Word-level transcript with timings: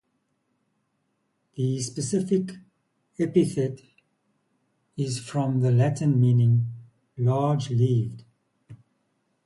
The 1.53 1.79
specific 1.79 2.53
epithet 3.19 3.81
is 4.97 5.19
from 5.19 5.59
the 5.59 5.69
Latin 5.71 6.19
meaning 6.19 6.73
"large 7.19 7.69
leaved". 7.69 8.23